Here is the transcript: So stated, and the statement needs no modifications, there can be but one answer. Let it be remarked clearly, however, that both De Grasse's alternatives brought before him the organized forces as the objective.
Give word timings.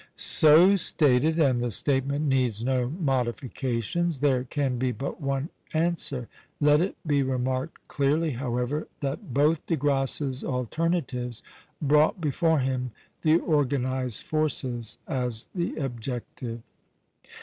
So 0.15 0.75
stated, 0.77 1.37
and 1.37 1.61
the 1.61 1.69
statement 1.69 2.25
needs 2.25 2.63
no 2.65 2.89
modifications, 2.89 4.19
there 4.19 4.45
can 4.45 4.79
be 4.79 4.91
but 4.91 5.21
one 5.21 5.49
answer. 5.75 6.27
Let 6.59 6.81
it 6.81 6.95
be 7.05 7.21
remarked 7.21 7.87
clearly, 7.87 8.31
however, 8.31 8.87
that 9.01 9.31
both 9.31 9.63
De 9.67 9.75
Grasse's 9.75 10.43
alternatives 10.43 11.43
brought 11.79 12.19
before 12.19 12.61
him 12.61 12.89
the 13.21 13.37
organized 13.37 14.23
forces 14.23 14.97
as 15.07 15.49
the 15.53 15.75
objective. 15.75 16.63